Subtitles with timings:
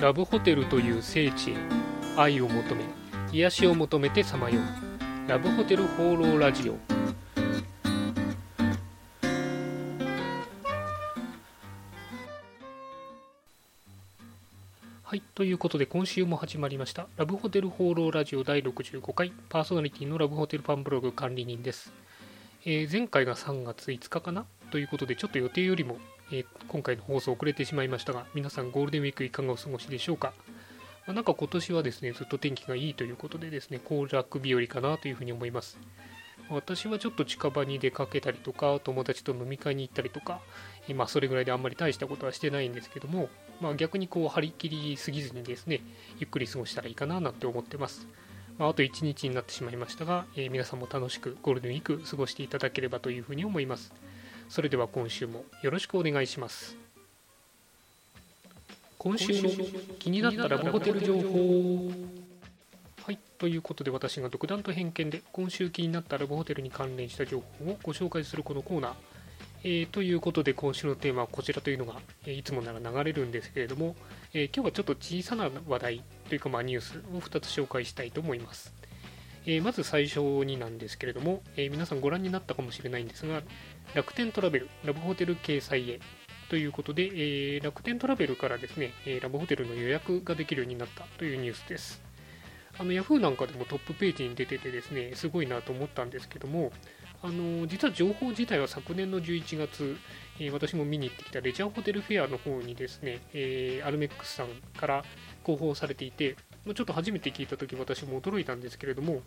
[0.00, 1.54] ラブホテルという聖地へ
[2.16, 2.84] 愛を求め
[3.32, 5.30] 癒しを求めてさまよう。
[5.30, 6.76] ラブホテル放浪ラジオ。
[15.02, 17.06] はいということで今週も始まりました。
[17.16, 19.32] ラブホテル放浪ラジオ第65回。
[19.48, 21.92] パーソナリティのラブホテルファンブログ管理人です、
[22.66, 24.44] えー前回が3月5日かな？
[24.70, 25.98] ということでちょっと予定よりも、
[26.30, 30.32] えー今回の放送遅れてしまいましたが皆さんゴールデンウィークいかがお過ごしでしょうか？
[31.06, 35.78] まあなんか今年はですね、ずっと天気がいいということでですね、行楽日和かなというふうに思います。
[36.50, 40.40] 私はちょっと近場に出かけたりとか、友達と飲み会に行ったりとか、
[40.88, 43.28] えまあそれぐらいであんまり大したことはしてないんですけども、
[43.60, 45.82] まあ逆にこう張り切りすぎずにですね、
[46.18, 48.06] ゆっくり過ごしたらいいかななんて思ってます。
[48.56, 53.92] まあ、あと1日になってしまいましたが、えー皆さんも楽しくゴールデンウィーク過ごしていただければというふうに思います。
[54.48, 56.76] それでは今週もよろしくお願いします。
[58.98, 59.50] 今週の
[59.98, 61.90] 気になったラブホテル情報。
[63.02, 68.92] はいということで私が独断と偏見で今週気になったラブホテルに関連した情報をご紹介するこのコーナー、
[69.64, 73.94] えーということで今週のテーマはこちらというのが、えーいつもなら流れるんですけれども、
[74.32, 78.72] えー今日はちょっと小さな話題というかまあニュースを2つ紹介したいと思います、
[79.46, 83.42] えーまず最初になんですけれども、えー皆さんご覧になったかもしれないんですが
[83.94, 86.00] 楽天トラベルラブホテル掲載へ
[86.48, 92.02] ということで、えー楽天トラベルからですね、えラブホテルの予約ができるようになったというニュースです。
[92.78, 96.72] あの Yahoo なんかでもトップページに出ててですね、すごいなと思ったんですけども、
[97.22, 99.96] あの実は情報自体は昨年の11月、
[100.40, 104.48] え私も見に行ってきたレジャーホテルフェアの方にですね、えーアルメックスさん
[104.78, 105.04] から
[105.44, 106.36] 広報されていて、
[106.72, 109.20] ちょっと初めて聞いたとき私も驚いたんですけれども、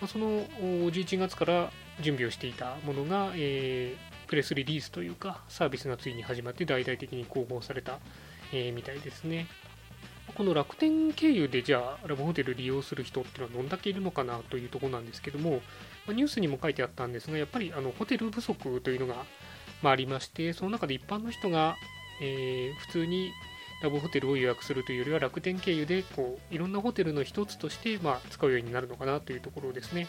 [0.00, 7.98] まその11月から準備をしていたものが、えープレスリリースというかサービスがついに始まって大々的に広報された、
[8.52, 9.48] えーみたいですね。
[10.36, 15.60] この楽天経由でじゃあラブホテル利用する人っていうのはどんだけいるのかなというところなんですけども、
[16.06, 19.16] まニュースにも書いてあったんですがやっぱりあのホテル不足というのが、
[19.82, 21.74] まあ、ありましてその中で一般の人が、
[22.22, 23.32] えー普通に
[23.82, 30.06] ラブホテルを予約するというよりは楽天経由でこういろんなホテルの一つとして、まあ、使うようになるのかなというところですね。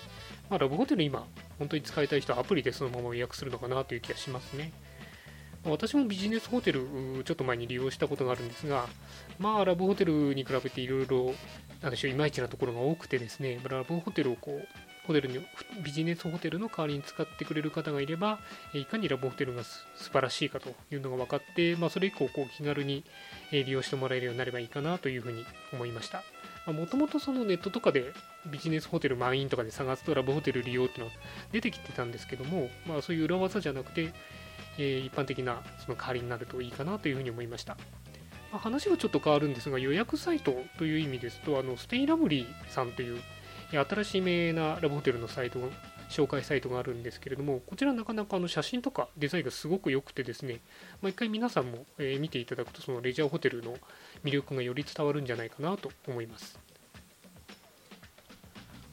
[0.50, 1.26] まあ、ラブホテル今、
[1.58, 4.74] 本当に使いたい人はアプリでそのまま予約するのかなという気がしますね。
[5.64, 6.82] 私もビジネスホテル、
[7.24, 8.88] ちょっと前に利用したことがあるんですが、
[9.38, 11.36] まあ、ラブホテルに比べていろいろ、
[11.82, 14.68] なんでしょう、いまいちなところが多くてですね、ラブホテルをこう、
[15.12, 15.46] ホテルに、
[15.84, 18.40] ビジネスホテルの代わりに使ってくれる方がいれば、
[18.74, 23.04] いかにラブホテルが素晴らしいかというのが分かって、まあ、それ以降、こう気軽に
[23.52, 26.24] 利用してもらえるようになればいいかなというふうに思いました。
[26.68, 28.14] もともとそのネットとかで
[28.46, 31.12] ビジネスホテル満員とかで探すとラブホテル利用っていうのは
[31.52, 34.14] 出てきてたんですけども、まあ、そういう裏技じゃなくて、
[34.78, 37.78] えー一般的なその代わりになるといいかなというふうに思いました。
[38.52, 43.22] 話はちょっと変わるんですが、予約サイトという意味ですと、あのステイラブリーさんという
[43.78, 45.60] 新しい名なラブホテルのサイト
[46.10, 50.60] 紹介サイトがあるんですけれども、こちらなかなかあの写真とかデザインがすごく良くてですね、
[51.02, 53.76] まあ、一回皆さんも、え見ていただくと、そのレジャーホテルの
[54.24, 56.60] 魅力がより伝わるんじゃないかなと思います。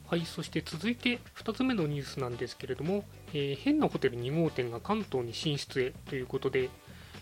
[0.07, 3.03] はい、そして続いて2つ目のニュースなんですけれども、
[3.33, 6.69] えー変なホテル2号店が関東に進出へということで、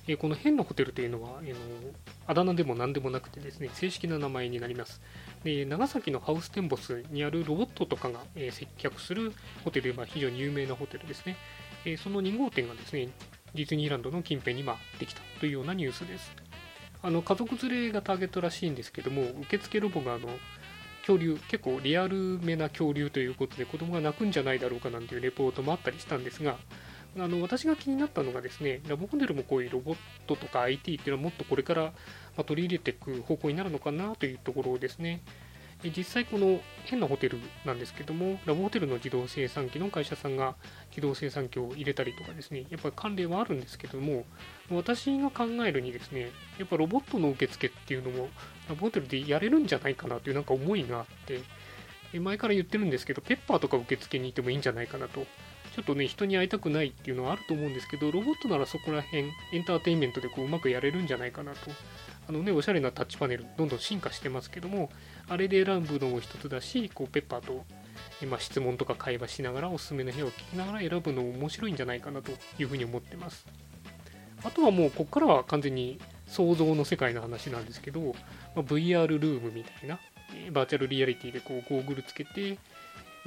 [0.08, 1.50] えーこの変なホテルというのは、あの
[2.28, 5.02] あだ名でも何でもなくてですね、正式な名前になります。
[5.44, 9.34] で長崎のハウステンボスにあるロボットとかが、えー接客する
[9.64, 11.38] ホテル、まあ、非常に有名なホテルですね。
[11.86, 13.10] えーその2号店がですね、
[13.56, 16.32] ディズニーランドの近辺にまあできたというようなニュースです。
[17.02, 20.28] あの家族連れがターゲットらしいんですけども、受付ロボがあの
[21.02, 26.58] 恐竜、結構リアルめな恐竜ということで、子供が泣くんじゃないだろうかなんていうレポートもあったりしたんですが、
[27.20, 29.98] あの私が気になったのがですね、ラブホテルもこういうロボッ
[30.28, 31.94] トとか IT っていうのはもっとこれから
[32.46, 35.22] 取り入れていく方向になるのかなというところですね。
[35.84, 40.56] 実際この変なホテルなんですけども、ラブホテルの自動生産機の会社さんが
[40.90, 44.26] 自動生産機を入れたりとかですね、やっぱり関連はあるんですけども、
[44.72, 48.30] 私が考えるにですね、やっぱロボットの受付っていうのも
[48.68, 51.42] ラブホテルでやれるんじゃないかなというなんか思いがあって、
[52.18, 55.28] 前から言ってるんですけど、ペッパーとか受付にいてもいいんじゃないかなと。
[55.78, 61.70] ちょっとね、人に会いたくないっていうのはあると思うんですけど、ロボットならそこら辺、エンターテインメントでこううまくやれるんじゃないかなと。
[62.28, 64.90] あのね、おしゃれなタッチパネル、どんどん進化してますけども、
[65.30, 67.64] あれで選ぶのも一つだし、こうペッパーと、
[68.24, 73.46] えまあ、質問とか会話しながら、おすすめの部屋を聞きながら選ぶのも面白いんじゃないかなというふうに思ってます。
[74.44, 78.14] あとはもう、ここからは完全に想像の世界の話なんですけど、ま
[78.56, 80.00] あ、VR ルームみたいな、
[80.52, 82.58] バーチャルリアリティでこうゴーグルつけて、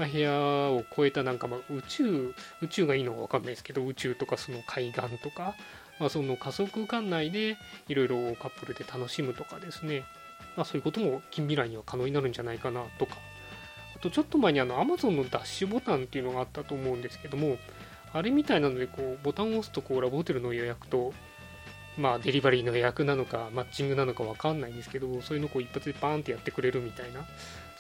[0.00, 5.55] まあ、部屋を超えたなんか、まあ、宇宙、宇宙がいいのかわかんないですけど、宇宙とかその海岸とか、
[5.99, 10.05] まあ、その仮想空間内でいろいろカップルで楽しむとかですね、
[10.56, 13.19] まあ、そういうことも近未来には可能になるんじゃないかなとか。
[13.94, 17.58] あとちょっと前にあの Amazon のダッシュボタンっていうのがあったと思うんですけども
[18.14, 21.12] あれみたいなのでこうボタンを押すとこうラブホテルの予約と
[21.99, 27.26] まあデリバリーの予約なのかマッチングなのか分かんないんですけどそういうのをこう一発でバーンってやってくれるみたいな。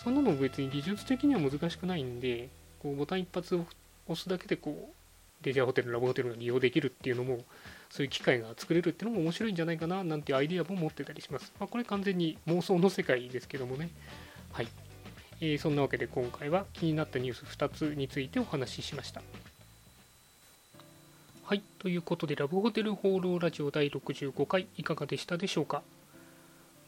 [0.02, 2.48] そんなの別に技術的には難しくないんで
[2.82, 3.66] こうボタン一発を
[4.06, 7.40] 押すだけでこうレジャーホテルラブホテルが利用できるっていうのも
[7.90, 11.52] そういう機会が作れるっていうのも面白いんじゃないかななんてアイデアも持ってたりします。
[11.58, 13.90] まあ、これ完全に妄想の世界ですけどもね。
[14.52, 14.68] はい。
[15.40, 19.22] えー、そんなわけで今回は気になったニュース2つについてお話ししました。
[21.44, 21.62] はい。
[21.78, 25.82] ということで、ラブホテル放浪ラジオ第65回いかがでしたでしょうか？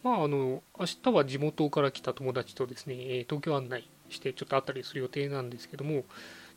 [0.02, 6.04] まあ、あの、明日は地元から来た友達とですね、東京案内してちょっと会ったりする予定なんですけども、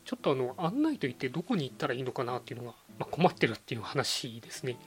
[0.06, 4.77] ちょっとあの案内といってどこに行ったらいいのかなっていうのが、まあ、困ってるっていう話ですね。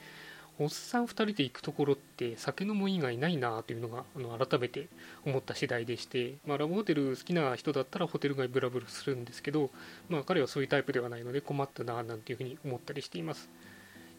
[0.61, 4.89] おっさん2人で行くところって酒飲む以外ないなというのがあの改めて
[5.25, 9.69] 思った次第でして、まあ、ラブホテル好きな人だったらホテル街ブラブラするんですけど、
[10.09, 13.49] まあ、彼はそういうタイプではないので困ったななんていうふうに思ったりしています。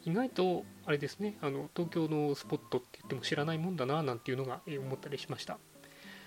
[0.05, 5.59] 意外とあれですねあの東京のスポットって言っても知らないもんだななんていうのが思ったりしました。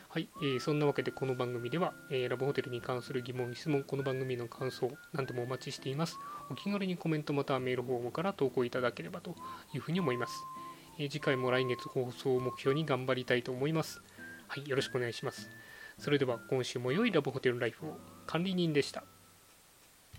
[0.10, 6.20] はい、えー、そんなわけでこの番組では、えー、ラブホテルに関する疑問、質問、この番組の感想、何でもお待ちしています。
[6.52, 9.34] お気軽にコメントまたはメールフォームから投稿いただければと
[9.74, 10.36] いうふうに思います。
[11.00, 14.04] えー、次回も来月放送を目標に頑張りたいと思います。
[14.48, 15.50] はい、よろしくお願いします。
[15.98, 17.98] それでは今週も良いラブホテルライフを
[18.28, 19.04] 管理人でした。